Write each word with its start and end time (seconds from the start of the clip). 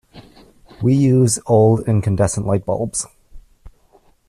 We 0.81 0.95
use 0.95 1.37
old 1.45 1.87
incandescent 1.87 2.47
light 2.47 2.65
bulbs. 2.65 3.05